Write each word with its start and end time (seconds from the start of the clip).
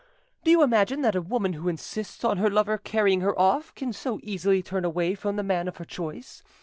Do 0.43 0.49
you 0.49 0.63
imagine 0.63 1.01
that 1.01 1.13
a 1.15 1.21
woman 1.21 1.53
who 1.53 1.69
insists 1.69 2.23
on 2.23 2.37
her 2.37 2.49
lover 2.49 2.79
carrying 2.79 3.21
her 3.21 3.39
off 3.39 3.75
can 3.75 3.93
so 3.93 4.19
easily 4.23 4.63
turn 4.63 4.83
away 4.83 5.13
from 5.13 5.35
the 5.35 5.43
man 5.43 5.67
of 5.67 5.77
her 5.77 5.85
choice? 5.85 6.41